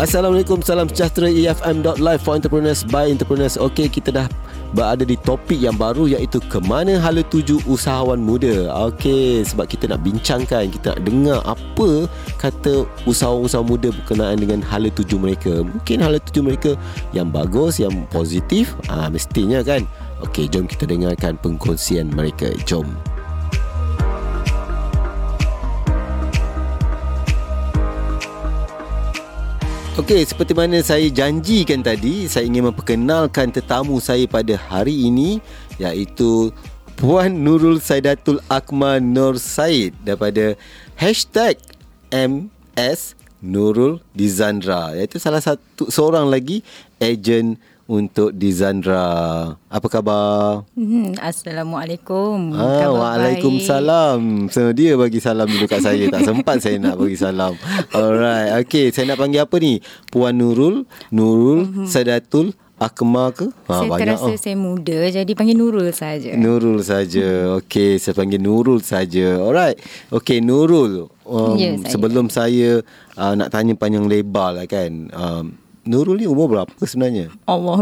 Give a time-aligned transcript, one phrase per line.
[0.00, 3.60] Assalamualaikum, salam sejahtera EFM.live for entrepreneurs by entrepreneurs.
[3.60, 4.26] Okey, kita dah
[4.72, 8.72] berada di topik yang baru iaitu ke mana hala tuju usahawan muda.
[8.88, 12.08] Okey, sebab kita nak bincangkan, kita nak dengar apa
[12.40, 15.68] kata usahawan-usahawan muda berkenaan dengan hala tuju mereka.
[15.68, 16.80] Mungkin hala tuju mereka
[17.12, 19.84] yang bagus, yang positif, ah mestinya kan.
[20.24, 22.48] Okey, jom kita dengarkan pengkongsian mereka.
[22.64, 22.88] Jom.
[29.98, 35.42] Okey, seperti mana saya janjikan tadi, saya ingin memperkenalkan tetamu saya pada hari ini
[35.82, 36.54] iaitu
[36.94, 40.54] Puan Nurul Saidatul Akmal Nur Said daripada
[40.94, 41.58] hashtag
[42.14, 44.94] MS Nurul Dizandra.
[44.94, 46.62] Iaitu salah satu seorang lagi
[47.02, 47.58] ejen
[47.90, 49.02] untuk Dizandra.
[49.66, 50.62] Apa khabar?
[50.78, 52.54] Hmm, Assalamualaikum.
[52.54, 54.46] Ah, Waalaikumsalam.
[54.54, 56.06] So, dia bagi salam dulu kat saya.
[56.06, 57.58] Tak sempat saya nak bagi salam.
[57.90, 58.62] Alright.
[58.62, 59.82] Okay, saya nak panggil apa ni?
[60.06, 61.86] Puan Nurul, Nurul, mm-hmm.
[61.90, 63.44] Sadatul, Akmal ke?
[63.68, 64.40] Ha, saya banyak terasa oh.
[64.40, 66.32] saya muda jadi panggil Nurul saja.
[66.32, 67.60] Nurul saja.
[67.60, 69.36] Okey, saya panggil Nurul saja.
[69.36, 69.76] Alright.
[70.08, 71.12] Okey, Nurul.
[71.28, 71.92] Um, ya, saya.
[71.92, 72.80] Sebelum saya
[73.20, 75.12] uh, nak tanya panjang lebar lah kan.
[75.12, 77.32] Um, Nurul ni umur berapa sebenarnya?
[77.48, 77.80] Allah.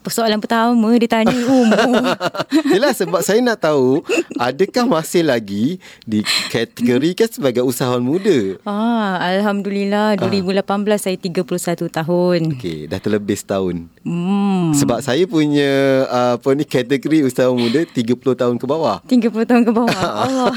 [0.00, 2.16] Persoalan pertama dia tanya umur.
[2.72, 4.00] Yelah sebab saya nak tahu
[4.40, 8.56] adakah masih lagi dikategorikan sebagai usahawan muda?
[8.64, 10.96] Ah, Alhamdulillah 2018 ah.
[10.96, 11.44] saya 31
[11.92, 12.40] tahun.
[12.56, 13.84] Okey, dah terlebih setahun.
[14.00, 14.72] Hmm.
[14.72, 19.04] Sebab saya punya apa ni kategori usahawan muda 30 tahun ke bawah.
[19.04, 19.92] 30 tahun ke bawah.
[20.24, 20.56] Allah.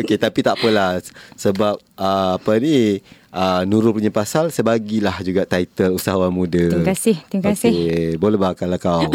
[0.00, 1.00] Okey, tapi tak apalah
[1.36, 3.00] sebab uh, apa ni
[3.34, 6.70] uh, Nurul punya pasal saya bagilah juga title usahawan muda.
[6.70, 7.72] Terima kasih, terima kasih.
[7.74, 9.10] Okay, boleh bakal lah kau.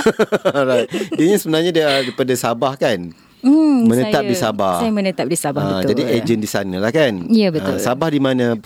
[0.68, 0.88] right.
[1.14, 3.12] Dia sebenarnya dia daripada Sabah kan?
[3.38, 4.76] Hmm, menetap saya, di Sabah.
[4.82, 5.88] Saya menetap di Sabah uh, betul.
[5.94, 7.28] Jadi ejen di sana lah kan?
[7.30, 7.78] Ya betul.
[7.78, 8.58] Uh, Sabah di mana?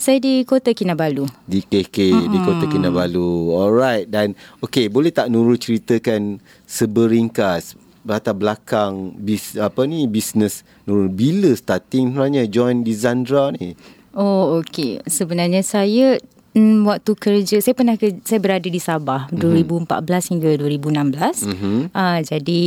[0.00, 1.28] Saya di Kota Kinabalu.
[1.44, 2.28] Di KK, hmm.
[2.32, 3.52] di Kota Kinabalu.
[3.52, 4.08] Alright.
[4.08, 4.32] Dan
[4.64, 12.16] okay, boleh tak Nurul ceritakan seberingkas latar belakang bis apa ni bisnes Nurul bila starting
[12.16, 13.76] sebenarnya join di Zandra ni?
[14.14, 15.02] Oh okey.
[15.06, 16.18] Sebenarnya saya
[16.54, 19.86] mm, waktu kerja saya pernah ke, saya berada di Sabah mm-hmm.
[19.86, 21.46] 2014 hingga 2016.
[21.46, 21.76] Mm-hmm.
[21.94, 22.62] Uh, jadi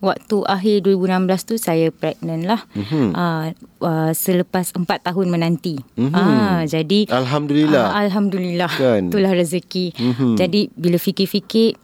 [0.00, 2.60] waktu akhir 2016 tu saya pregnant lah.
[2.74, 3.06] Mm-hmm.
[3.14, 3.46] Uh,
[3.84, 5.78] uh, selepas 4 tahun menanti.
[5.94, 6.14] Mm-hmm.
[6.16, 7.84] Uh, jadi alhamdulillah.
[7.86, 8.72] Uh, alhamdulillah.
[8.74, 9.14] Kan?
[9.14, 9.94] Itulah rezeki.
[9.94, 10.32] Mm-hmm.
[10.40, 11.78] Jadi bila fikir-fikir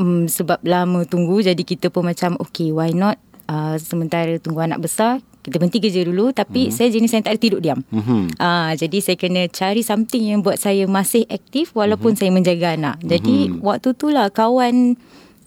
[0.00, 3.20] um, sebab lama tunggu jadi kita pun macam okay why not
[3.52, 6.76] uh, sementara tunggu anak besar kita berhenti kerja dulu tapi mm-hmm.
[6.78, 7.82] saya jenis yang tak ada tidur diam.
[7.90, 8.22] Mm-hmm.
[8.38, 12.22] Uh, jadi saya kena cari something yang buat saya masih aktif walaupun mm-hmm.
[12.22, 12.96] saya menjaga anak.
[13.02, 13.66] Jadi mm-hmm.
[13.66, 14.94] waktu tu lah kawan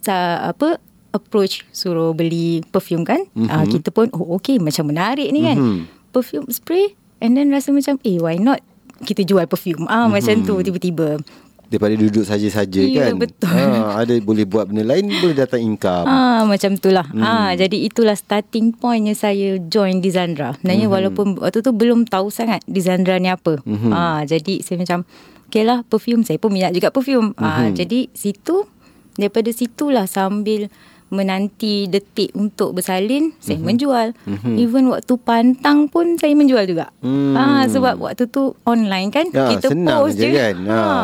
[0.03, 0.83] sa, apa
[1.15, 3.23] approach suruh beli perfume kan.
[3.31, 3.47] Mm-hmm.
[3.47, 5.55] Uh, kita pun oh okay macam menarik ni kan.
[5.55, 6.11] Mm-hmm.
[6.11, 8.59] Perfume spray and then rasa macam eh why not
[9.07, 9.87] kita jual perfume.
[9.87, 10.11] Ah uh, mm-hmm.
[10.19, 11.23] macam tu tiba-tiba
[11.71, 13.17] daripada duduk saja-saja ya, kan.
[13.17, 13.49] betul.
[13.49, 16.05] Ha, ada boleh buat benda lain boleh datang income.
[16.05, 17.07] Ah macam itulah.
[17.09, 17.23] Hmm.
[17.23, 20.53] Ha jadi itulah starting pointnya saya join di Zandra.
[20.61, 20.95] Sebenarnya hmm.
[20.95, 23.57] walaupun waktu tu belum tahu sangat di Zandra ni apa.
[23.65, 23.89] Hmm.
[23.89, 25.07] Ha jadi saya macam
[25.49, 27.33] okeylah perfume saya pun minat juga perfume.
[27.41, 28.69] Ha jadi situ
[29.17, 30.69] daripada situlah sambil
[31.13, 33.43] menanti detik untuk bersalin mm-hmm.
[33.45, 33.65] saya mhm.
[33.65, 34.55] menjual mm-hmm.
[34.57, 37.33] even waktu pantang pun saya menjual juga mm.
[37.37, 40.35] ha sebab waktu tu online kan ya, kita post je, je.
[40.35, 40.77] kan ha.
[40.81, 41.01] ha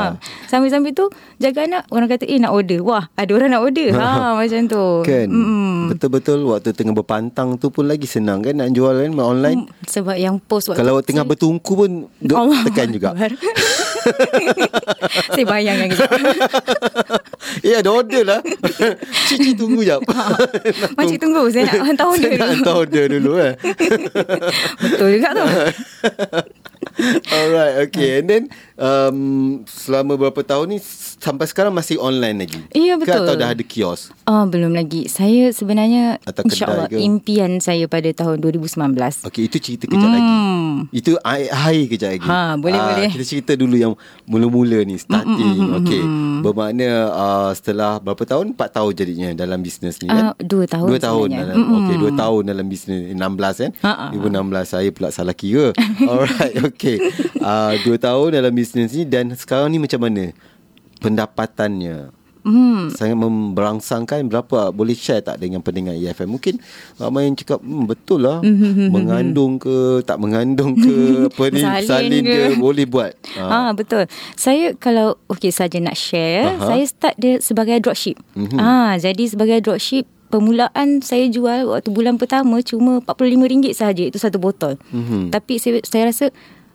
[0.49, 1.05] sambil-sambil tu
[1.37, 4.85] jaga anak orang kata eh nak order wah ada orang nak order ha macam tu
[5.05, 5.95] kan mm.
[5.95, 9.87] betul-betul waktu tengah berpantang tu pun lagi senang kan nak jual kan online mm.
[9.87, 11.91] sebab yang post waktu kalau tengah bertungku pun
[12.33, 13.13] Allah tekan juga
[15.35, 15.91] saya bayang yang.
[17.65, 18.39] Ya ada order lah.
[19.27, 20.03] Cici tunggu jap.
[20.93, 21.49] Makcik tunggu.
[21.49, 23.53] Saya nak hantar order dulu Saya nak hantar order dulu eh.
[24.85, 25.45] Betul juga tu.
[27.31, 28.21] Alright okay.
[28.21, 28.43] And then
[28.79, 29.19] um,
[29.67, 30.79] Selama berapa tahun ni
[31.19, 32.61] sampai sekarang masih online lagi?
[32.71, 33.11] Iya betul.
[33.11, 34.09] Ke atau dah ada kios?
[34.23, 35.11] Oh, belum lagi.
[35.11, 39.27] Saya sebenarnya insyaAllah impian saya pada tahun 2019.
[39.27, 40.15] Okey, itu cerita kejap hmm.
[40.15, 40.35] lagi.
[40.95, 42.27] Itu hai kejap lagi.
[42.27, 43.11] Ha, boleh, ha, boleh.
[43.11, 43.93] Kita cerita dulu yang
[44.23, 45.35] mula-mula ni, starting.
[45.35, 46.01] Mm, mm, mm, Okey,
[46.47, 48.55] bermakna uh, setelah berapa tahun?
[48.55, 50.31] Empat tahun jadinya dalam bisnes ni kan?
[50.31, 53.01] Uh, dua tahun Dua tahun dalam, mm, Okey, dua tahun dalam bisnes.
[53.11, 53.71] 16 kan?
[53.83, 55.75] Ha, ha, 2016 saya pula salah kira.
[56.09, 56.97] Alright, okey.
[57.43, 60.35] Uh, dua tahun dalam bisnes ni dan sekarang ni macam mana?
[60.99, 62.11] pendapatannya
[62.43, 62.93] hmm.
[62.93, 66.59] sangat memberangsangkan berapa boleh share tak dengan pendengar EFM mungkin
[66.99, 70.95] ramai yang cakap hmm, betul lah hmm, hmm, hmm, mengandung ke tak mengandung ke
[71.31, 72.35] apa ni salin, salin ke.
[72.35, 73.47] ke boleh buat ha.
[73.51, 74.03] ha betul
[74.35, 76.75] saya kalau okey saja nak share Aha.
[76.75, 78.59] saya start dia sebagai dropship hmm.
[78.59, 84.37] ha jadi sebagai dropship Permulaan saya jual waktu bulan pertama cuma RM45 sahaja itu satu
[84.37, 84.77] botol.
[84.93, 85.33] Mm-hmm.
[85.33, 86.29] Tapi saya, saya rasa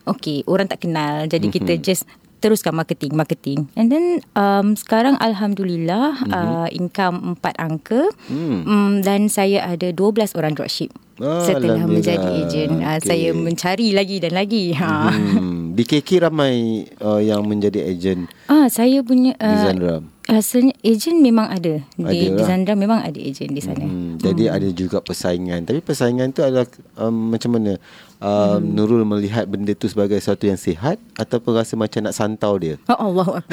[0.09, 1.65] okay orang tak kenal jadi mm-hmm.
[1.65, 2.05] kita just
[2.45, 6.33] teruskan marketing marketing and then um, sekarang alhamdulillah mm-hmm.
[6.37, 8.69] uh, income empat angka mm.
[8.69, 10.93] um, dan saya ada 12 orang dropship
[11.25, 13.09] oh, setelah menjadi ejen uh, okay.
[13.09, 15.73] saya mencari lagi dan lagi ha mm.
[15.73, 21.85] di KK ramai uh, yang menjadi ejen ah saya punya uh, Rasanya ejen memang ada,
[21.85, 22.41] ada di, lah.
[22.41, 23.85] di Zandra memang ada ejen di sana.
[23.85, 24.57] Hmm, jadi hmm.
[24.57, 25.69] ada juga persaingan.
[25.69, 26.65] Tapi persaingan tu adalah
[26.97, 27.77] um, macam mana?
[28.25, 28.73] Um, hmm.
[28.73, 32.81] Nurul melihat benda tu sebagai sesuatu yang sihat ataupun rasa macam nak santau dia?
[32.89, 33.45] Oh Allah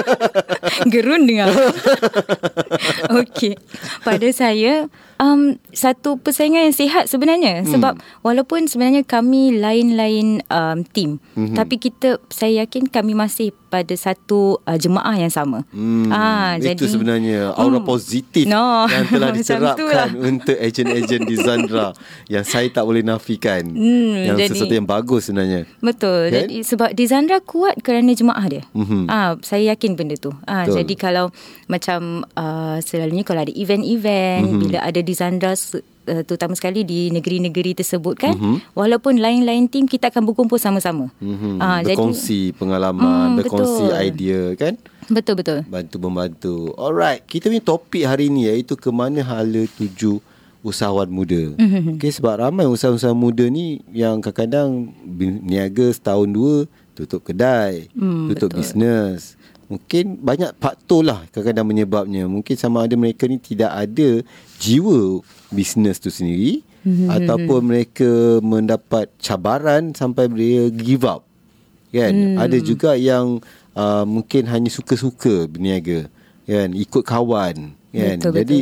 [0.92, 1.52] Gerun dengar.
[3.20, 3.60] Okey.
[4.00, 4.88] Pada saya
[5.18, 7.70] um, satu persaingan yang sihat sebenarnya hmm.
[7.74, 7.94] sebab
[8.24, 11.54] walaupun sebenarnya kami lain-lain um, team hmm.
[11.58, 15.62] tapi kita saya yakin kami masih pada satu uh, jemaah yang sama.
[15.70, 21.36] Hmm, ah, itu jadi, sebenarnya aura hmm, positif no, yang telah diterapkan untuk ejen-ejen di
[21.46, 21.92] Zandra
[22.32, 23.68] yang saya tak boleh nafikan.
[23.68, 25.68] Hmm, yang jadi, sesuatu yang bagus sebenarnya.
[25.84, 26.32] Betul.
[26.32, 26.48] Kan?
[26.48, 28.64] Jadi, sebab di Zandra kuat kerana jemaah dia.
[28.72, 29.04] Hmm.
[29.06, 30.32] Ah, saya yakin benda tu.
[30.48, 31.28] Ah, jadi kalau
[31.68, 34.60] macam uh, selalunya kalau ada event-event, hmm.
[34.64, 38.76] bila ada di Zandra uh, terutama sekali di negeri-negeri tersebut kan mm-hmm.
[38.76, 41.56] walaupun lain-lain tim kita akan berkumpul sama-sama mm-hmm.
[41.56, 44.04] uh, berkongsi jadi, pengalaman mm, berkongsi betul.
[44.04, 44.74] idea kan
[45.08, 50.20] betul betul bantu membantu alright kita punya topik hari ini iaitu ke mana hala tuju
[50.58, 51.54] usahawan muda.
[51.54, 51.96] Mm-hmm.
[51.96, 54.90] Okay, sebab ramai usahawan-usahawan muda ni yang kadang-kadang
[55.46, 56.56] niaga setahun dua
[56.98, 59.37] tutup kedai, mm, tutup bisnes.
[59.68, 62.24] Mungkin banyak faktor lah kadang-kadang menyebabnya.
[62.24, 64.24] Mungkin sama ada mereka ni tidak ada
[64.56, 65.20] jiwa
[65.52, 66.64] bisnes tu sendiri.
[66.88, 67.08] Mm-hmm.
[67.12, 71.20] Ataupun mereka mendapat cabaran sampai mereka give up.
[71.92, 72.12] Kan?
[72.12, 72.36] Mm.
[72.40, 73.44] Ada juga yang
[73.76, 76.08] uh, mungkin hanya suka-suka berniaga.
[76.48, 76.72] Kan?
[76.72, 77.76] Ikut kawan.
[77.92, 78.16] Kan?
[78.24, 78.58] Betul, Jadi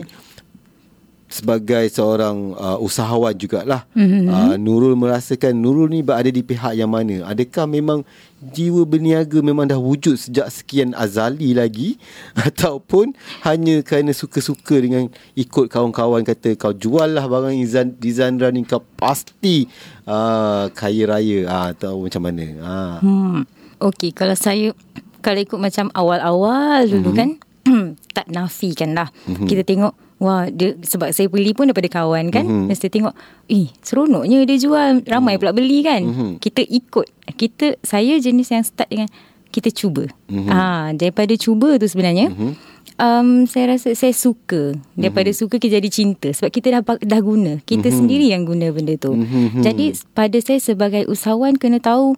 [1.37, 4.25] sebagai seorang uh, usahawan jugalah mm-hmm.
[4.33, 8.01] uh, Nurul merasakan Nurul ni berada di pihak yang mana adakah memang
[8.41, 12.01] jiwa berniaga memang dah wujud sejak sekian azali lagi
[12.49, 13.13] ataupun
[13.45, 18.65] hanya kerana suka-suka dengan ikut kawan-kawan kata kau jual lah barang Izan, di Zandra ni
[18.65, 19.69] kau pasti
[20.09, 22.97] uh, kaya raya uh, atau macam mana uh.
[23.05, 23.41] hmm.
[23.77, 24.73] Okey kalau saya
[25.21, 27.21] kalau ikut macam awal-awal dulu mm-hmm.
[27.21, 27.31] kan
[28.17, 29.49] tak nafikan lah mm-hmm.
[29.51, 32.49] kita tengok Wah, dia, sebab saya beli pun daripada kawan kan.
[32.49, 32.73] Mm-hmm.
[32.73, 33.15] Saya tengok,
[33.53, 35.05] eh seronoknya dia jual.
[35.05, 35.41] Ramai mm-hmm.
[35.45, 36.01] pula beli kan.
[36.01, 36.31] Mm-hmm.
[36.41, 37.07] Kita ikut.
[37.37, 39.09] Kita, saya jenis yang start dengan,
[39.53, 40.09] kita cuba.
[40.33, 40.49] Mm-hmm.
[40.49, 40.61] Ha,
[40.97, 42.53] daripada cuba tu sebenarnya, mm-hmm.
[42.97, 44.73] um, saya rasa saya suka.
[44.97, 45.41] Daripada mm-hmm.
[45.45, 46.33] suka, kita jadi cinta.
[46.33, 47.61] Sebab kita dah, dah guna.
[47.69, 47.99] Kita mm-hmm.
[48.01, 49.13] sendiri yang guna benda tu.
[49.13, 49.61] Mm-hmm.
[49.61, 52.17] Jadi pada saya sebagai usahawan, kena tahu,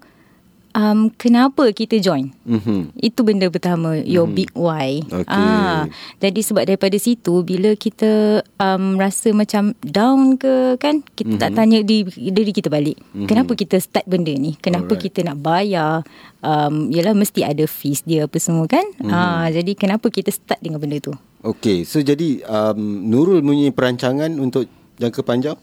[0.75, 2.33] um, kenapa kita join.
[2.45, 2.97] Mm-hmm.
[2.99, 4.37] Itu benda pertama, your mm-hmm.
[4.37, 5.01] big why.
[5.05, 5.29] Okay.
[5.29, 5.87] Ah,
[6.19, 11.43] jadi sebab daripada situ, bila kita um, rasa macam down ke, kan, kita mm-hmm.
[11.43, 12.99] tak tanya diri, diri kita balik.
[12.99, 13.29] Mm-hmm.
[13.29, 14.57] Kenapa kita start benda ni?
[14.59, 15.05] Kenapa Alright.
[15.09, 16.03] kita nak bayar?
[16.43, 18.85] Um, yalah, mesti ada fees dia apa semua kan?
[18.99, 19.13] Mm-hmm.
[19.13, 21.15] Ah, jadi kenapa kita start dengan benda tu?
[21.39, 24.67] Okay, so jadi um, Nurul punya perancangan untuk
[24.99, 25.55] jangka panjang?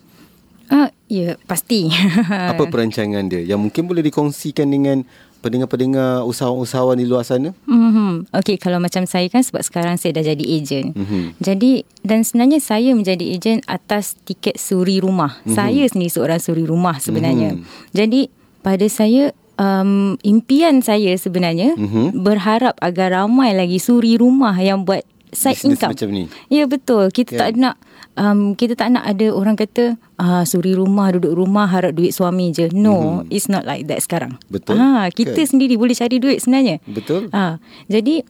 [0.69, 1.89] Ah, ya, pasti.
[2.51, 5.05] Apa perancangan dia yang mungkin boleh dikongsikan dengan
[5.45, 7.53] pendengar-pendengar usahawan-usahawan di luar sana?
[7.69, 8.33] Mm-hmm.
[8.33, 10.97] Okey, kalau macam saya kan sebab sekarang saya dah jadi ejen.
[10.97, 11.23] Mm-hmm.
[11.37, 15.37] Jadi dan sebenarnya saya menjadi ejen atas tiket suri rumah.
[15.45, 15.53] Mm-hmm.
[15.53, 17.61] Saya sendiri seorang suri rumah sebenarnya.
[17.61, 17.93] Mm-hmm.
[17.93, 18.21] Jadi
[18.65, 19.29] pada saya
[19.61, 22.25] um, impian saya sebenarnya mm-hmm.
[22.25, 25.91] berharap agar ramai lagi suri rumah yang buat side Business income.
[25.93, 26.23] macam ni.
[26.49, 27.13] Ya betul.
[27.13, 27.41] Kita yeah.
[27.45, 27.75] tak nak
[28.15, 32.51] um, kita tak nak ada orang kata ah suri rumah duduk rumah harap duit suami
[32.51, 32.71] je.
[32.71, 33.35] No, mm-hmm.
[33.35, 34.39] it's not like that sekarang.
[34.47, 34.79] Betul.
[34.79, 35.47] Ha, kita okay.
[35.47, 36.79] sendiri boleh cari duit sebenarnya.
[36.87, 37.31] Betul.
[37.31, 37.59] Ha,
[37.91, 38.23] jadi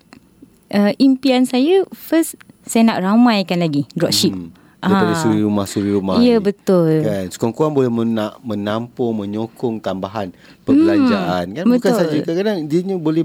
[0.73, 4.33] uh, impian saya first saya nak ramaikan lagi dropship.
[4.33, 5.21] Mm daripada ha.
[5.21, 10.29] suri rumah suri rumah ya betul kan sekurang-kurang boleh menak, menampung menyokong tambahan
[10.61, 11.99] perbelanjaan hmm, kan bukan betul.
[11.99, 13.23] saja kadang-kadang dia boleh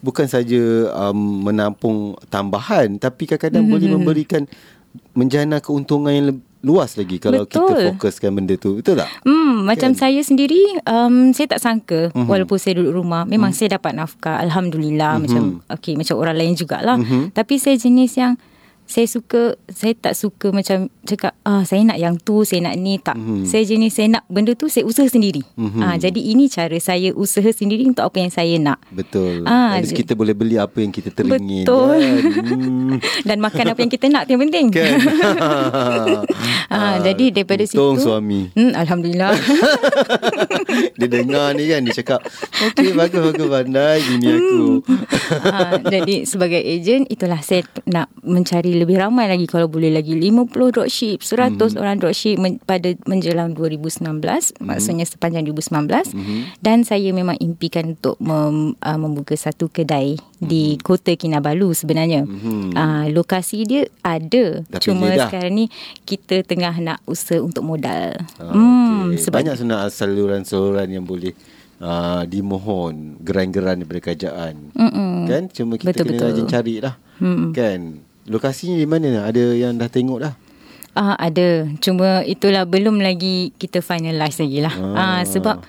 [0.00, 0.62] bukan saja
[0.94, 3.72] um, menampung tambahan tapi kadang-kadang hmm.
[3.74, 4.42] boleh memberikan
[5.20, 7.72] menjana keuntungan yang lebih luas lagi kalau Betul.
[7.72, 10.00] kita fokuskan benda tu betul tak hmm macam kan?
[10.00, 12.28] saya sendiri um, saya tak sangka mm-hmm.
[12.28, 13.64] walaupun saya duduk rumah memang mm-hmm.
[13.72, 15.24] saya dapat nafkah alhamdulillah mm-hmm.
[15.24, 15.42] macam
[15.80, 17.32] okey macam orang lain jugalah mm-hmm.
[17.32, 18.36] tapi saya jenis yang
[18.90, 22.98] saya suka saya tak suka macam cakap ah saya nak yang tu saya nak ni.
[22.98, 23.14] Tak.
[23.14, 23.46] Mm-hmm.
[23.46, 25.46] saya jenis saya nak benda tu saya usaha sendiri.
[25.54, 25.82] Mm-hmm.
[25.86, 28.82] ah jadi ini cara saya usaha sendiri untuk apa yang saya nak.
[28.90, 29.46] Betul.
[29.46, 32.02] Ah jadi kita boleh beli apa yang kita teringin betul.
[32.02, 32.02] kan?
[32.50, 32.98] hmm.
[33.22, 34.66] dan makan apa yang kita nak yang penting.
[34.74, 34.92] Kan?
[35.38, 36.26] Ah,
[36.74, 38.50] ah jadi daripada situ suami.
[38.58, 39.30] Hmm, alhamdulillah.
[40.98, 42.20] Dia dengar ni kan dia cakap
[42.70, 44.66] okey bagus bagus pandai ini aku.
[45.46, 50.48] Ah, jadi sebagai ejen itulah saya nak mencari lebih ramai lagi kalau boleh lagi 50
[50.48, 51.76] dropship 100 mm-hmm.
[51.76, 54.64] orang dropship men- pada menjelang 2019 mm-hmm.
[54.64, 56.40] maksudnya sepanjang 2019 mm-hmm.
[56.64, 60.48] dan saya memang impikan untuk mem, uh, membuka satu kedai mm-hmm.
[60.48, 62.72] di Kota Kinabalu sebenarnya mm-hmm.
[62.72, 65.64] uh, lokasi dia ada Dah cuma sekarang ni
[66.08, 69.28] kita tengah nak usaha untuk modal ah, hmm, okay.
[69.28, 71.36] sebab banyak sebenarnya saluran-saluran yang boleh
[71.82, 75.26] uh, dimohon geran-geran daripada kerajaan Mm-mm.
[75.26, 77.50] kan cuma kita betul, kena rajin cari lah Mm-mm.
[77.52, 77.80] kan
[78.28, 79.24] lokasinya di mana?
[79.24, 80.34] Ada yang dah tengok dah
[80.90, 81.70] Ah uh, ada.
[81.78, 84.74] Cuma itulah belum lagi kita finalize lagi lah.
[84.74, 84.98] Ah.
[84.98, 85.62] uh, sebab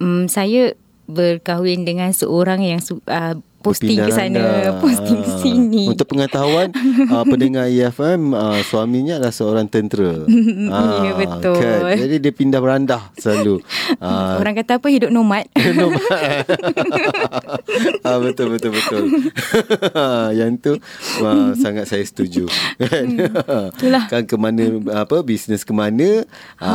[0.00, 0.72] um, saya
[1.06, 3.36] berkahwin dengan seorang yang uh,
[3.66, 4.78] posting ke sana, anda.
[4.78, 5.84] posting ke sini.
[5.90, 6.70] Untuk pengetahuan,
[7.14, 10.22] uh, pendengar EFM, uh, suaminya adalah seorang tentera.
[10.22, 11.58] uh, ya, betul.
[11.58, 11.98] Kan?
[11.98, 13.58] Jadi dia pindah berandah selalu.
[13.98, 14.86] Uh, Orang kata apa?
[14.86, 15.50] Hidup nomad.
[15.74, 16.46] nomad.
[18.06, 19.02] uh, betul, betul, betul.
[20.30, 20.72] Yang tu
[21.26, 22.46] uh, sangat saya setuju.
[22.78, 23.06] Kan?
[23.74, 24.06] Itulah.
[24.06, 26.22] kan ke mana, apa, bisnes ke mana,
[26.62, 26.72] uh, ha,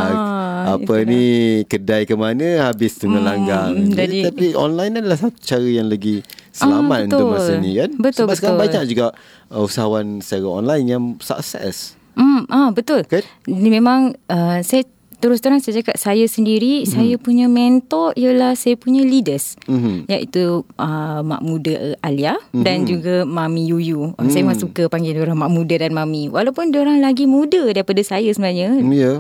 [0.78, 1.10] apa itulah.
[1.10, 1.24] ni,
[1.66, 3.74] kedai ke mana, habis tengah hmm, langgang.
[3.90, 7.90] Jadi, jadi, tapi online adalah satu cara yang lagi selamat ah, untuk masa ni kan.
[7.96, 8.38] Betul, Sebab betul.
[8.38, 9.06] sekarang banyak juga
[9.50, 11.96] uh, usahawan secara online yang sukses.
[12.16, 13.08] Hmm, ah betul.
[13.08, 13.24] Kan?
[13.48, 14.84] Memang uh, saya
[15.22, 16.92] terus terang saya cakap saya sendiri mm-hmm.
[16.98, 20.10] saya punya mentor ialah saya punya leaders mm-hmm.
[20.10, 22.64] iaitu uh, mak muda Alia mm-hmm.
[22.66, 24.18] dan juga mami Yuyu.
[24.18, 24.34] Mm.
[24.34, 27.70] Saya memang suka panggil dia orang mak muda dan mami walaupun dia orang lagi muda
[27.70, 28.82] daripada saya sebenarnya.
[28.82, 28.90] Ya.
[28.90, 29.18] Yeah.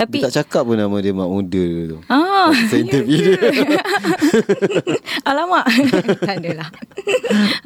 [0.00, 1.98] Tapi dia tak cakap pun nama dia mak muda tu.
[2.08, 2.48] Ah.
[2.72, 3.52] Saya interview dia.
[5.28, 5.68] Alamak.
[6.24, 6.72] tak adalah.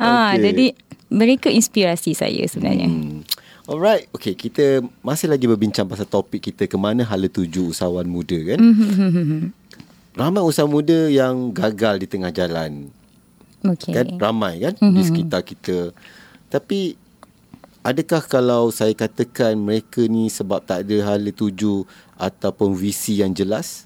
[0.02, 0.50] Ah, okay.
[0.50, 0.66] jadi
[1.14, 2.90] mereka inspirasi saya sebenarnya.
[2.90, 3.22] Hmm.
[3.70, 8.36] Alright, okay kita masih lagi berbincang pasal topik kita ke mana hala tuju usahawan muda
[8.50, 8.58] kan.
[8.58, 9.54] Hmm.
[10.18, 12.90] ramai usahawan muda yang gagal di tengah jalan.
[13.62, 13.94] Okay.
[13.94, 15.94] Kan ramai kan di sekitar kita.
[16.50, 16.98] Tapi
[17.84, 21.84] adakah kalau saya katakan mereka ni sebab tak ada hala tuju
[22.16, 23.84] ataupun visi yang jelas?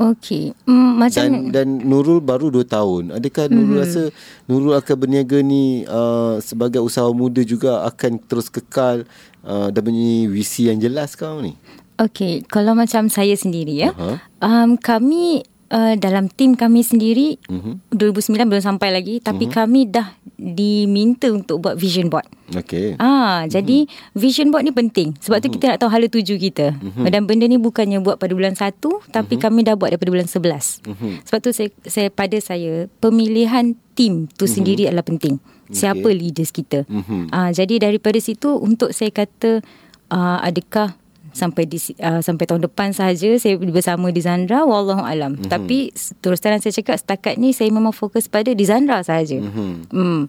[0.00, 0.56] Okey.
[0.64, 3.02] Mm, macam dan dan Nurul baru 2 tahun.
[3.12, 3.84] Adakah Nurul mm-hmm.
[3.84, 4.02] rasa
[4.48, 9.04] Nurul akan berniaga ni uh, sebagai usahawan muda juga akan terus kekal
[9.44, 11.52] uh, dan punya visi yang jelas kau ni?
[12.00, 13.92] Okey, kalau macam saya sendiri ya.
[13.92, 14.16] Uh-huh.
[14.40, 17.78] Um, kami uh, dalam tim kami sendiri uh-huh.
[17.78, 17.96] Mhm.
[17.96, 19.56] 2009 belum sampai lagi tapi uh-huh.
[19.56, 22.26] kami dah diminta untuk buat vision board.
[22.50, 22.98] Okey.
[22.98, 23.40] Ah, uh-huh.
[23.46, 23.86] jadi
[24.18, 25.52] vision board ni penting sebab uh-huh.
[25.52, 26.74] tu kita nak tahu hala tuju kita.
[26.74, 27.06] Uh-huh.
[27.06, 28.82] Dan benda ni bukannya buat pada bulan 1
[29.14, 29.42] tapi uh-huh.
[29.42, 30.84] kami dah buat daripada bulan 11.
[30.84, 31.12] Uh-huh.
[31.28, 34.50] Sebab tu saya saya pada saya pemilihan tim tu uh-huh.
[34.50, 35.38] sendiri adalah penting.
[35.70, 35.86] Okay.
[35.86, 36.82] Siapa leaders kita.
[36.90, 37.30] Uh-huh.
[37.30, 39.62] Uh, jadi daripada situ untuk saya kata
[40.10, 40.98] uh, adakah
[41.32, 45.50] sampai di uh, sampai tahun depan saja saya bersama di Zandra wallahu alam mm-hmm.
[45.50, 49.94] tapi terus terang saya cakap setakat ni saya memang fokus pada di Zandra saja mm-hmm.
[49.94, 50.20] mm.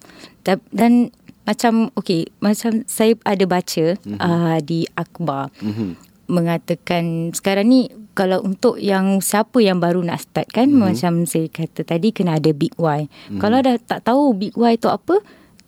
[0.73, 4.19] dan macam okey macam saya ada baca mm-hmm.
[4.21, 5.89] uh, di akhbar mm-hmm.
[6.29, 7.81] mengatakan sekarang ni
[8.11, 10.85] kalau untuk yang siapa yang baru nak start kan mm-hmm.
[10.85, 13.41] macam saya kata tadi kena ada big why mm-hmm.
[13.41, 15.19] kalau dah tak tahu big why tu apa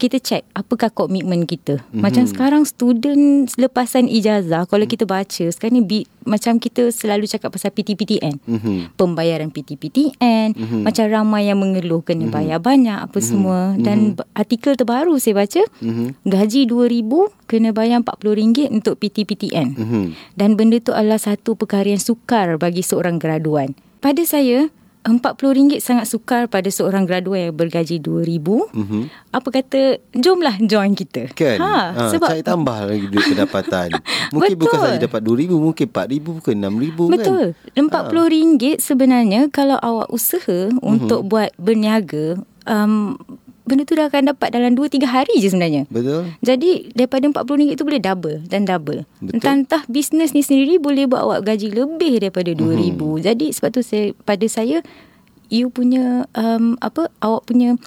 [0.03, 1.79] kita check apakah komitmen kita.
[1.79, 2.03] Mm-hmm.
[2.03, 7.55] Macam sekarang student lepasan ijazah kalau kita baca sekarang ni bi- macam kita selalu cakap
[7.55, 8.43] pasal PTPTN.
[8.43, 8.99] Mm-hmm.
[8.99, 10.81] Pembayaran PTPTN, mm-hmm.
[10.83, 12.35] macam ramai yang mengeluh kena mm-hmm.
[12.35, 13.23] bayar banyak apa mm-hmm.
[13.31, 14.35] semua dan mm-hmm.
[14.35, 16.07] artikel terbaru saya baca mm-hmm.
[16.27, 19.67] gaji 2000 kena bayar RM40 untuk PTPTN.
[19.79, 20.05] Mm-hmm.
[20.35, 23.71] Dan benda tu adalah satu perkara yang sukar bagi seorang graduan.
[24.03, 24.67] Pada saya
[25.03, 28.47] RM40 sangat sukar pada seorang graduan yang bergaji RM2,000.
[28.71, 29.03] Mm-hmm.
[29.35, 29.81] Apa kata,
[30.15, 31.27] jomlah join kita.
[31.35, 31.59] Kan?
[31.59, 33.89] Ha, ha, sebab saya tambah lagi duit pendapatan.
[34.33, 37.11] mungkin bukan saja dapat RM2,000, mungkin RM4,000, mungkin RM6,000 kan?
[37.11, 37.45] Betul.
[37.75, 38.79] RM40 ha.
[38.79, 40.87] sebenarnya kalau awak usaha mm-hmm.
[40.87, 43.19] untuk buat berniaga, um,
[43.63, 45.87] benda tu dah akan dapat dalam 2-3 hari je sebenarnya.
[45.87, 46.35] Betul.
[46.43, 49.07] Jadi daripada RM40 tu boleh double dan double.
[49.23, 49.33] Betul.
[49.39, 52.99] Entah-entah bisnes ni sendiri boleh buat awak gaji lebih daripada RM2,000.
[52.99, 53.23] Mm-hmm.
[53.23, 54.83] Jadi sebab tu saya pada saya
[55.47, 57.79] you punya um, apa awak punya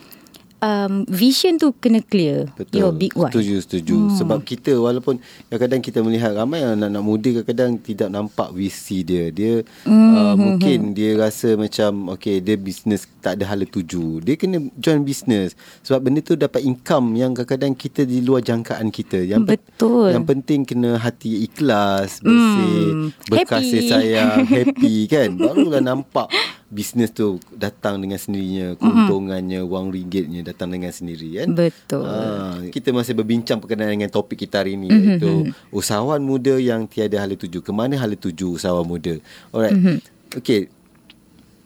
[0.60, 2.48] um, vision tu kena clear.
[2.56, 2.78] Betul.
[2.78, 3.32] Your big one.
[3.32, 3.96] Setuju, setuju.
[3.96, 4.16] Hmm.
[4.16, 9.28] Sebab kita walaupun kadang-kadang kita melihat ramai anak-anak muda kadang-kadang tidak nampak visi dia.
[9.32, 10.12] Dia hmm.
[10.16, 10.94] uh, mungkin hmm.
[10.96, 14.22] dia rasa macam okay dia bisnes tak ada hala tuju.
[14.22, 18.88] Dia kena join bisnes sebab benda tu dapat income yang kadang-kadang kita di luar jangkaan
[18.88, 19.20] kita.
[19.22, 20.10] Yang Betul.
[20.10, 23.08] Pe- yang penting kena hati ikhlas, bersih, hmm.
[23.28, 25.34] berkasih sayang, happy kan.
[25.40, 26.30] Barulah nampak
[26.66, 29.72] bisnes tu datang dengan sendirinya keuntungannya mm-hmm.
[29.72, 34.66] wang ringgitnya datang dengan sendiri kan betul ha, kita masih berbincang berkenaan dengan topik kita
[34.66, 35.06] hari ini mm-hmm.
[35.06, 35.32] iaitu
[35.70, 39.14] usahawan muda yang tiada hala tuju ke mana hala tuju usahawan muda
[39.54, 39.96] alright mm-hmm.
[40.42, 40.66] okey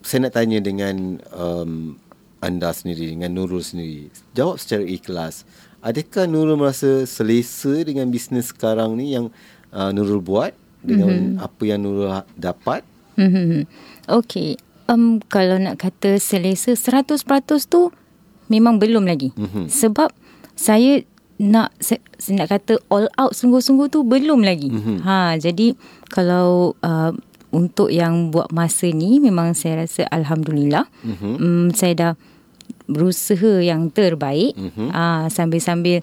[0.04, 1.96] saya nak tanya dengan um,
[2.40, 4.08] anda sendiri dengan Nurul sendiri?
[4.32, 5.44] Jawab secara ikhlas.
[5.84, 9.28] Adakah Nurul merasa selesa dengan bisnes sekarang ni yang
[9.72, 11.44] uh, Nurul buat dengan mm-hmm.
[11.44, 12.80] apa yang Nurul dapat?
[13.20, 13.62] Mm-hmm.
[14.08, 14.56] Okay.
[14.90, 17.22] Um, kalau nak kata selesa 100%
[17.70, 17.94] tu
[18.50, 19.30] memang belum lagi.
[19.38, 19.70] Mm-hmm.
[19.70, 20.10] Sebab
[20.58, 21.06] saya
[21.40, 22.02] nak saya
[22.36, 24.68] nak kata all out sungguh-sungguh tu belum lagi.
[24.68, 24.96] Mm-hmm.
[25.06, 25.78] Ha jadi
[26.10, 27.14] kalau uh,
[27.50, 31.34] untuk yang buat masa ni memang saya rasa alhamdulillah mm-hmm.
[31.38, 32.12] um, saya dah
[32.86, 34.88] berusaha yang terbaik mm-hmm.
[34.90, 36.02] uh, sambil-sambil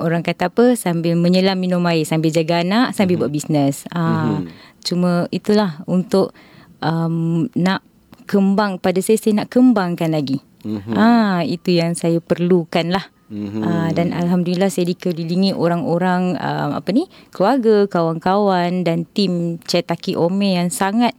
[0.00, 3.30] orang kata apa sambil menyelam minum air sambil jaga anak sambil mm-hmm.
[3.30, 4.44] buat bisnes uh, mm-hmm.
[4.82, 6.34] cuma itulah untuk
[6.82, 7.86] um, nak
[8.30, 10.94] kembang pada saya saya nak kembangkan lagi mm-hmm.
[10.94, 13.62] uh, itu yang saya perlukan lah Mm-hmm.
[13.62, 20.58] Uh, dan alhamdulillah saya dikelilingi orang-orang uh, apa ni keluarga, kawan-kawan dan tim Cetaki Ome
[20.58, 21.14] yang sangat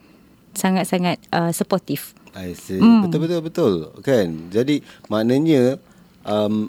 [0.52, 2.12] sangat-sangat uh, supportive.
[2.36, 2.84] I see.
[2.84, 3.08] Mm.
[3.08, 3.74] Betul betul betul.
[4.04, 4.52] Kan?
[4.52, 5.80] Jadi maknanya
[6.28, 6.68] um,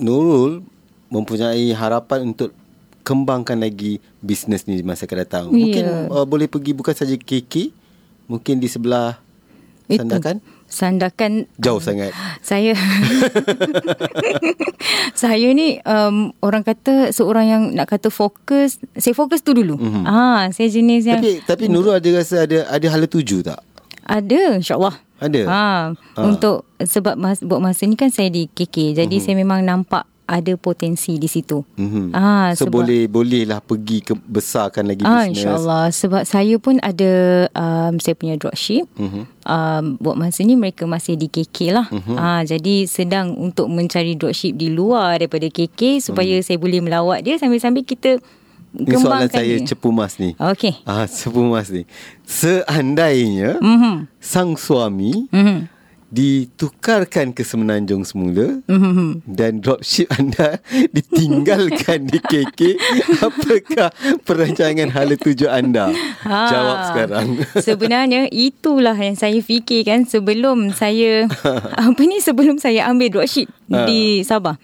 [0.00, 0.64] Nurul
[1.12, 2.56] mempunyai harapan untuk
[3.04, 5.44] kembangkan lagi bisnes ni masa akan datang.
[5.52, 6.08] Mungkin yeah.
[6.08, 7.72] uh, boleh pergi bukan saja KK,
[8.32, 9.20] mungkin di sebelah.
[9.90, 10.16] Itu
[10.70, 12.14] sandakan jauh um, sangat.
[12.40, 12.78] Saya
[15.20, 19.76] Saya ni um, orang kata seorang yang nak kata fokus, saya fokus tu dulu.
[19.76, 20.04] Mm-hmm.
[20.06, 23.58] Ah, saya jenis yang Tapi tapi Nurul ada rasa ada ada hala tuju tak?
[24.06, 24.94] Ada, insya-Allah.
[25.20, 25.42] Ada.
[25.44, 26.20] Ha, ha.
[26.24, 28.96] untuk sebab mas, buat masa ni kan saya di KK.
[28.96, 29.22] Jadi mm-hmm.
[29.26, 31.66] saya memang nampak ada potensi di situ.
[31.74, 32.06] Mm-hmm.
[32.14, 35.42] Ah, so sebab, boleh bolehlah pergi ke besarkan lagi ah, bisnes.
[35.42, 37.10] Insyaallah sebab saya pun ada
[37.50, 38.86] um, saya punya dropship.
[38.94, 39.24] Mm-hmm.
[39.42, 41.86] Um, buat masa ni mereka masih di KK lah.
[41.90, 42.16] Mm-hmm.
[42.16, 46.46] Ah, jadi sedang untuk mencari dropship di luar daripada KK supaya mm.
[46.46, 48.22] saya boleh melawat dia sambil-sambil kita
[48.70, 49.66] ini soalan saya dia.
[49.66, 50.38] cepu mas ni.
[50.38, 50.78] Okey.
[50.86, 51.82] Ah, cepu mas ni.
[52.22, 54.06] Seandainya mm-hmm.
[54.22, 55.79] sang suami mm-hmm
[56.10, 59.22] ditukarkan ke Semenanjung semula mm-hmm.
[59.30, 60.58] dan dropship anda
[60.96, 62.60] ditinggalkan di KK
[63.30, 63.94] apakah
[64.26, 65.94] perancangan hala tuju anda
[66.26, 67.26] ha, jawab sekarang
[67.66, 71.30] sebenarnya itulah yang saya fikirkan sebelum saya
[71.78, 73.86] apa ni sebelum saya ambil dropship ha.
[73.86, 74.58] di Sabah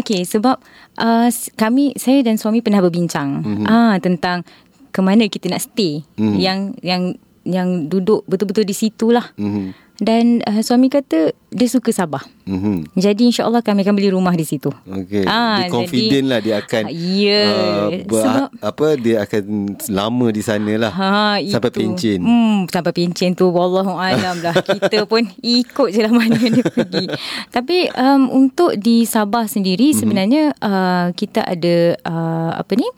[0.00, 0.56] okey sebab
[0.96, 1.28] uh,
[1.60, 3.66] kami saya dan suami pernah berbincang mm-hmm.
[3.68, 4.48] uh, tentang
[4.96, 6.40] ke mana kita nak stay mm.
[6.40, 7.12] yang yang
[7.44, 12.20] yang duduk betul-betul di situlah mm-hmm dan uh, suami kata dia suka Sabah.
[12.44, 12.76] Mm-hmm.
[13.00, 14.68] Jadi insyaAllah kami akan beli rumah di situ.
[14.84, 15.24] Okay.
[15.24, 16.84] Ah, dia confident jadi, lah dia akan
[17.16, 19.42] yeah, uh, ber, sebab, apa dia akan
[19.88, 20.92] lama di sana lah.
[20.92, 22.20] Ha, sampai itu.
[22.20, 24.54] Hmm, sampai pencin tu wallahualam lah.
[24.76, 27.08] Kita pun ikut je lah mana dia pergi.
[27.56, 30.00] Tapi um, untuk di Sabah sendiri mm-hmm.
[30.04, 32.88] sebenarnya uh, kita ada uh, apa ni?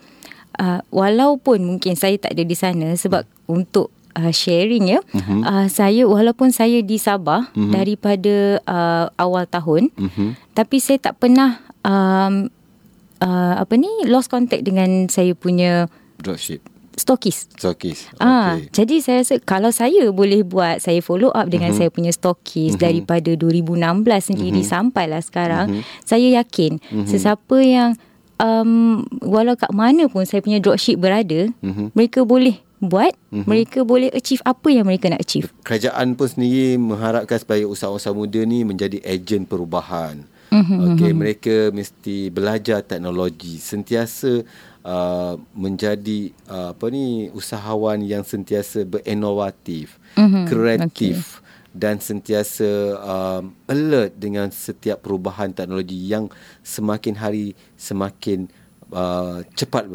[0.59, 3.47] Uh, walaupun mungkin saya tak ada di sana sebab mm.
[3.47, 5.01] untuk uh, sharing ya.
[5.15, 5.41] Uh-huh.
[5.47, 7.71] Uh, saya walaupun saya di Sabah uh-huh.
[7.71, 10.35] daripada uh, awal tahun, uh-huh.
[10.59, 12.51] tapi saya tak pernah um,
[13.23, 15.87] uh, apa ni lost contact dengan saya punya
[16.19, 16.59] dropship
[16.99, 17.47] stokis.
[17.55, 18.11] Stokis.
[18.19, 18.75] Ah, okay.
[18.75, 21.87] jadi saya rasa kalau saya boleh buat saya follow up dengan uh-huh.
[21.87, 22.91] saya punya stokis uh-huh.
[22.91, 23.79] daripada 2016
[24.35, 24.73] sendiri uh-huh.
[24.75, 25.85] sampailah sekarang, uh-huh.
[26.03, 27.07] saya yakin uh-huh.
[27.07, 27.95] sesiapa yang
[28.43, 31.95] um, walau kat mana pun saya punya dropship berada, uh-huh.
[31.95, 33.47] mereka boleh buat mm-hmm.
[33.47, 38.43] mereka boleh achieve apa yang mereka nak achieve kerajaan pun sendiri mengharapkan supaya usaha-usaha muda
[38.47, 40.23] ni menjadi ejen perubahan
[40.55, 40.79] mm-hmm.
[40.95, 41.19] okey mhm.
[41.19, 44.47] mereka mesti belajar teknologi sentiasa
[44.87, 50.45] uh, menjadi uh, apa ni usahawan yang sentiasa berinovatif mm-hmm.
[50.47, 51.47] kreatif okay
[51.79, 56.27] dan sentiasa um, alert dengan setiap perubahan teknologi yang
[56.65, 58.49] semakin hari semakin
[58.91, 59.87] uh, cepat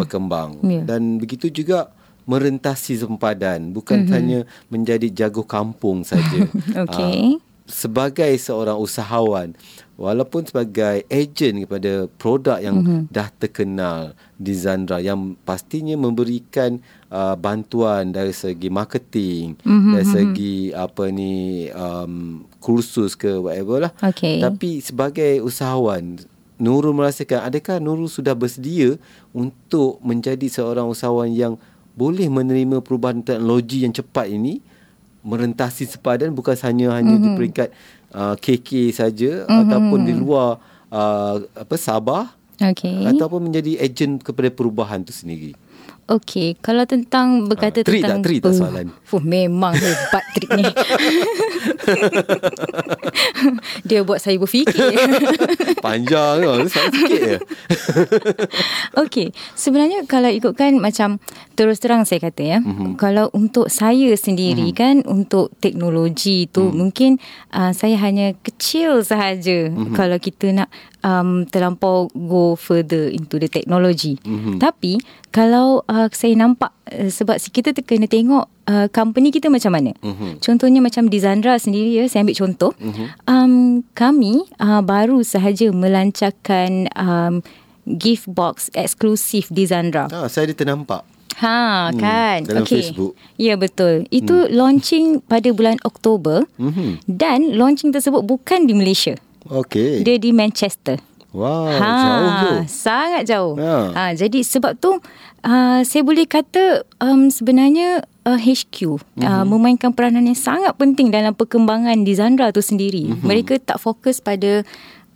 [0.00, 0.84] berkembang yeah.
[0.86, 1.90] dan begitu juga
[2.26, 4.14] merentasi sempadan bukan mm-hmm.
[4.14, 6.44] hanya menjadi jago kampung saja.
[6.84, 7.38] Okey.
[7.38, 9.50] Uh, sebagai seorang usahawan
[9.98, 13.10] walaupun sebagai ejen kepada produk yang mm-hmm.
[13.10, 16.78] dah terkenal di Zandra yang pastinya memberikan
[17.10, 19.92] uh, bantuan dari segi marketing mm-hmm.
[19.98, 20.14] dari mhm.
[20.14, 24.38] segi apa ni um, kursus ke whatever lah okay.
[24.38, 26.22] tapi sebagai usahawan
[26.56, 28.96] Nurul merasakan adakah Nurul sudah bersedia
[29.36, 31.60] untuk menjadi seorang usahawan yang
[31.96, 34.60] boleh menerima perubahan teknologi yang cepat ini
[35.26, 37.24] merentasi sepadan bukan hanya hanya mm-hmm.
[37.24, 37.68] di peringkat
[38.14, 39.60] uh, KK saja mm-hmm.
[39.66, 40.60] ataupun di luar
[40.92, 42.30] uh, apa Sabah
[42.60, 43.02] okay.
[43.10, 45.52] ataupun menjadi ejen kepada perubahan itu sendiri.
[46.06, 48.26] Okey, kalau tentang berkata Ah, trik tentang tak?
[48.30, 48.86] Trik tak soalan?
[49.10, 50.62] Oh, memang hebat trik ni.
[53.88, 54.94] Dia buat saya berfikir.
[55.86, 56.46] Panjang.
[56.70, 57.36] Soalan sikit je.
[59.02, 61.18] Okey, sebenarnya kalau ikutkan macam
[61.58, 62.70] terus terang saya kata ya, Mhm.
[62.70, 62.92] mm-hmm.
[62.94, 64.78] kalau untuk saya sendiri mm-hmm.
[64.78, 66.74] kan untuk teknologi tu mm.
[66.74, 67.18] mungkin
[67.50, 69.74] uh, saya hanya kecil sahaja Mhm.
[69.74, 69.94] mm-hmm.
[69.96, 70.68] kalau kita nak
[71.04, 74.16] um, terlampau go further into the technology.
[74.22, 74.30] Mhm.
[74.32, 74.56] Mm-hmm.
[74.62, 74.92] Tapi
[75.30, 79.92] kalau uh, saya nampak uh, sebab kita kena tengok uh, company kita macam mana.
[80.00, 80.40] Mhm.
[80.40, 82.72] Contohnya macam di Zandra sendiri ya, saya ambil contoh.
[82.78, 83.04] Mhm.
[83.26, 83.52] Um,
[83.92, 87.42] kami uh, baru sahaja melancarkan um,
[87.86, 90.10] gift box eksklusif di Zandra.
[90.10, 91.02] Ah, saya ada ternampak.
[91.36, 92.38] Ha Hmm, kan.
[92.48, 92.80] dalam Okey.
[92.80, 93.12] Facebook.
[93.36, 94.08] Ya betul.
[94.08, 94.56] Itu hmm.
[94.56, 97.04] launching pada bulan Oktober Mhm.
[97.04, 99.20] dan launching tersebut bukan di Malaysia.
[99.50, 100.02] Okey.
[100.02, 100.98] Dia di Manchester.
[101.36, 102.50] Wow, jauh tu.
[102.64, 103.54] Sangat jauh.
[103.60, 103.76] Ha.
[103.92, 104.02] Ha.
[104.16, 104.96] jadi sebab tu
[105.44, 109.20] uh, saya boleh kata um, sebenarnya uh, HQ mm-hmm.
[109.20, 113.12] uh, memainkan peranan yang sangat penting dalam perkembangan di Zandra tu sendiri.
[113.12, 113.26] Mm-hmm.
[113.28, 114.64] Mereka tak fokus pada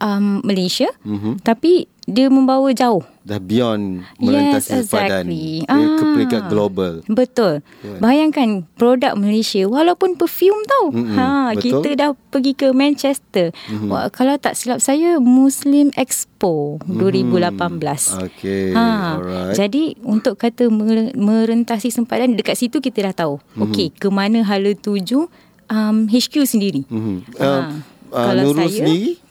[0.01, 1.45] um, Malaysia Mhm.
[1.45, 3.01] tapi dia membawa jauh.
[3.20, 5.62] Dah beyond melintasi Yes, exactly.
[5.62, 6.11] Dia ke Ah.
[6.11, 6.92] peringkat global.
[7.07, 7.61] Betul.
[7.79, 7.99] Kan?
[7.99, 10.90] Bayangkan produk Malaysia walaupun perfume tau.
[10.90, 11.85] Mm-mm, Ha betul.
[11.85, 13.53] kita dah pergi ke Manchester.
[13.53, 13.87] Mm-hmm.
[13.87, 18.18] Wah, kalau tak silap saya Muslim Expo 2018.
[18.20, 19.55] Okey, Ha alright.
[19.55, 23.35] jadi untuk kata mer- merentasi sempadan dekat situ kita dah tahu.
[23.38, 23.62] Mm-hmm.
[23.64, 25.31] Okey, ke mana hala tuju
[25.66, 26.83] um, HQ sendiri.
[26.85, 27.16] Mhm.
[27.37, 27.46] Ha.
[27.46, 27.62] Uh,
[28.11, 29.30] uh, Kalau Nurul saya- sendiri?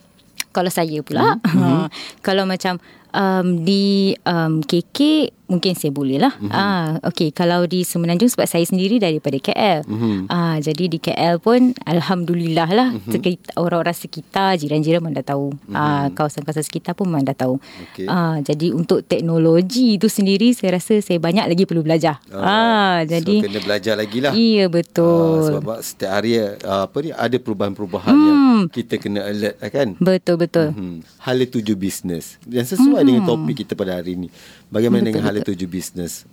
[0.49, 1.61] Kalau saya pula mm-hmm.
[1.63, 1.87] ha,
[2.25, 6.53] Kalau macam um, Di um, KK Mungkin saya boleh lah mm-hmm.
[6.53, 10.29] ah, Okay Kalau di Semenanjung Sebab saya sendiri Daripada KL Mhm.
[10.29, 13.09] ah, Jadi di KL pun Alhamdulillah lah mm-hmm.
[13.09, 15.73] sekitar, Orang-orang sekitar Jiran-jiran memang dah tahu mm-hmm.
[15.73, 17.57] ah, Kawasan-kawasan sekitar pun memang dah tahu
[17.89, 18.05] Okey.
[18.05, 23.41] ah, Jadi untuk teknologi itu sendiri Saya rasa saya banyak lagi perlu belajar ah, Jadi
[23.41, 24.33] so, kena belajar lagi lah.
[24.37, 28.27] Iya Ah, betul sebab setiap hari uh, apa ni ada perubahan-perubahan hmm.
[28.27, 29.87] yang kita kena alert lah kan.
[29.97, 31.01] Betul-betul Hmm.
[31.19, 33.09] Hala tuju bisnes yang sesuai hmm.
[33.09, 34.27] dengan topik kita pada hari ini.
[34.69, 36.27] Bagaimana betul, dengan hala tuju bisnes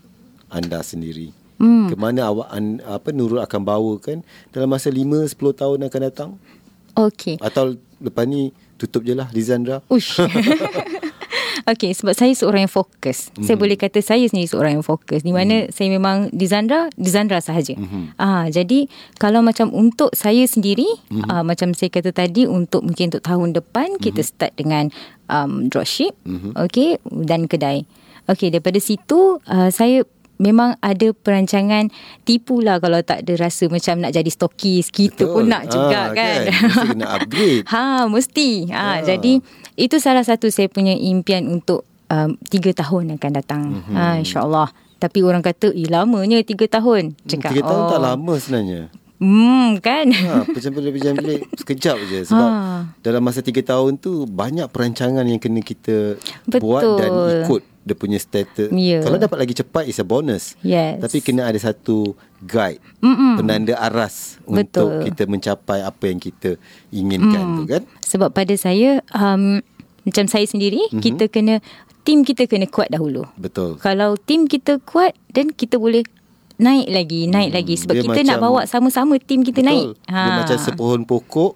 [0.51, 1.31] anda sendiri?
[1.57, 1.89] Hmm.
[1.89, 4.21] Ke mana awak an, apa Nurul akan bawa kan
[4.53, 6.31] dalam masa 5 10 tahun akan datang?
[6.97, 9.81] Okey Atau lepas ni tutup je lah Lizandra?
[9.89, 10.21] Ush.
[11.65, 13.33] Okey, sebab saya seorang yang fokus.
[13.33, 13.45] Mm-hmm.
[13.45, 15.25] Saya boleh kata saya sendiri seorang yang fokus.
[15.25, 15.73] Di mana mm-hmm.
[15.73, 17.73] saya memang di Zandra, di Zandra sahaja.
[17.73, 18.03] Mm-hmm.
[18.17, 18.85] Ah, jadi
[19.17, 21.27] kalau macam untuk saya sendiri, mm-hmm.
[21.27, 24.05] ah, macam saya kata tadi untuk mungkin untuk tahun depan mm-hmm.
[24.05, 24.93] kita start dengan
[25.27, 26.53] um, dropship, mm-hmm.
[26.69, 27.89] okey, dan kedai.
[28.27, 30.03] Okey, daripada situ uh, saya
[30.37, 31.89] memang ada perancangan
[32.23, 34.93] tipu lah kalau tak ada rasa macam nak jadi stokis.
[34.93, 35.33] Kita Betul.
[35.33, 36.39] pun nak juga Ah, kan.
[36.45, 36.61] kan?
[36.61, 37.65] Mesti kena upgrade.
[37.73, 38.51] ha, mesti.
[38.69, 38.97] Ha, Ah.
[39.01, 39.33] jadi
[39.77, 43.63] itu salah satu saya punya impian untuk um, tiga tahun akan datang.
[43.71, 43.77] Mhm.
[43.79, 43.97] Mm-hmm.
[43.97, 44.69] Ha, InsyaAllah.
[44.97, 47.21] Tapi orang kata, eh lamanya tiga tahun.
[47.29, 47.91] Cakap, Tiga tahun oh.
[47.93, 48.83] tak lama sebenarnya.
[49.17, 50.13] Hmm, kan?
[50.13, 52.85] Ha, pejam-pejam bilik sekejap je sebab Ha.
[53.01, 56.61] dalam masa tiga tahun tu banyak perancangan yang kena kita Betul.
[56.61, 57.11] buat dan
[57.45, 58.67] ikut dia punya status.
[58.69, 58.99] Ya.
[58.99, 60.59] Kalau dapat lagi cepat is a bonus.
[60.61, 60.99] Yes.
[60.99, 63.39] Tapi kena ada satu guide, Mm-mm.
[63.39, 64.51] penanda aras Betul.
[64.51, 66.59] untuk kita mencapai apa yang kita
[66.91, 67.57] inginkan Hmm.
[67.57, 67.83] tu kan.
[68.03, 69.63] Sebab pada saya, um,
[70.03, 70.91] macam saya sendiri, Mhm.
[70.91, 71.07] mm-hmm.
[71.07, 71.55] kita kena,
[72.03, 73.23] tim kita kena kuat dahulu.
[73.37, 73.79] Betul.
[73.79, 76.03] Kalau tim kita kuat, then kita boleh
[76.57, 77.75] naik lagi, naik lagi.
[77.77, 79.95] Sebab Dia kita nak macam- bawa sama-sama tim kita naik.
[79.95, 80.11] Betul.
[80.11, 81.53] Dia macam sepohon pokok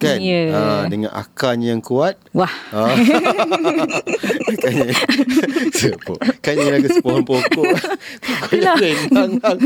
[0.00, 0.18] kan.
[0.18, 0.42] Ya.
[0.50, 2.16] Ha, dengan akarnya yang kuat.
[2.32, 2.50] Wah.
[2.72, 2.96] Ah.
[4.60, 4.94] Kayaknya
[5.78, 7.74] Sepok Kayaknya lagu sepohon pokok
[8.20, 9.56] Pokoknya rendang hal.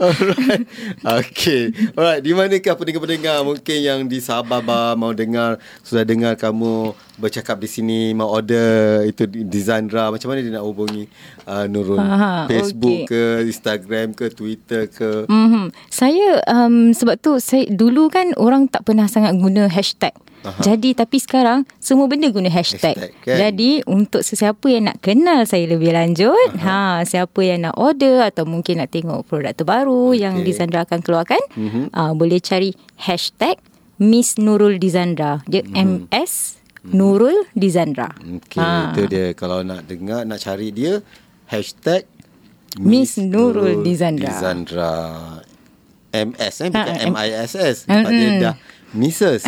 [0.00, 0.62] Alright
[1.04, 1.62] Okay
[1.94, 7.56] Alright Di manakah pendengar-pendengar Mungkin yang di Sabah bah, Mau dengar Sudah dengar kamu Bercakap
[7.56, 11.04] di sini Mau order Itu di di Zandra Macam mana dia nak hubungi
[11.44, 13.06] uh, Nurul Aha, Facebook okey.
[13.06, 15.66] ke Instagram ke Twitter ke Mm-hmm.
[15.86, 20.10] Saya um, sebab tu saya dulu kan orang tak pernah sangat guna hashtag.
[20.40, 20.56] Aha.
[20.62, 22.96] Jadi tapi sekarang semua benda guna hashtag.
[22.96, 23.36] Hashtag, kan?
[23.36, 28.42] Jadi untuk sesiapa yang nak kenal saya lebih lanjut, ha siapa yang nak order atau
[28.42, 30.22] mungkin nak tengok produk terbaru Okey.
[30.22, 31.92] yang Dizandra akan keluarkan, Mhm.
[31.92, 33.60] uh, boleh cari hashtag
[33.98, 35.44] Miss Nurul Dizandra.
[35.44, 38.08] Dia MS Nurul Dizandra.
[38.16, 38.96] Okay, Ha.
[38.96, 39.26] itu dia.
[39.36, 41.04] Kalau nak dengar, nak cari dia,
[41.50, 42.08] hashtag
[42.80, 44.30] Miss Nurul Dizandra.
[44.32, 44.94] Dizandra.
[46.10, 48.54] MS eh bukan uh, MISS sebab dia dah
[48.90, 49.46] Mrs.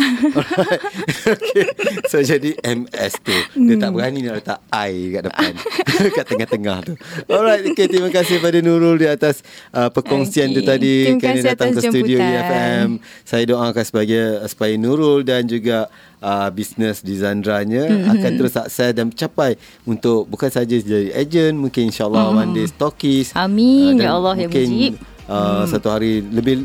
[1.35, 1.67] okay.
[2.07, 5.53] So jadi MS tu Dia tak berani nak letak I kat depan
[6.15, 6.93] Kat tengah-tengah tu
[7.27, 9.43] Alright okay, Terima kasih pada Nurul Di atas
[9.75, 10.55] uh, perkongsian okay.
[10.55, 12.17] tu tadi Terima kasih datang atas ke studio.
[12.23, 12.89] EFM
[13.27, 15.91] Saya doakan sebagai Supaya Nurul dan juga
[16.23, 18.13] uh, Bisnes di Zandranya mm-hmm.
[18.15, 22.39] Akan terus sukses dan capai Untuk bukan saja jadi agent Mungkin insyaAllah mm.
[22.39, 24.95] one day stokis Amin uh, Ya Allah ya Mujib
[25.27, 25.63] uh, mm.
[25.67, 26.63] Satu hari lebih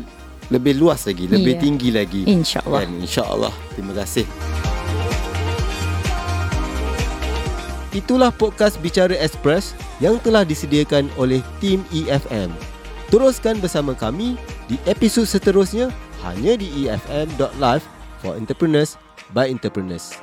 [0.49, 1.61] lebih luas lagi, lebih Ya.
[1.61, 2.21] tinggi lagi.
[2.25, 2.81] InsyaAllah.
[2.85, 3.53] Dan insya-Allah.
[3.73, 4.25] Terima kasih.
[7.89, 12.53] Itulah podcast Bicara Express yang telah disediakan oleh tim EFM.
[13.09, 14.37] Teruskan bersama kami
[14.69, 15.89] di episod seterusnya
[16.21, 17.81] hanya di efm.live
[18.21, 19.01] for entrepreneurs
[19.33, 20.13] by entrepreneurs.